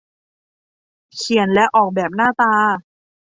[1.17, 2.53] เขียนและออกแบบหน้าตา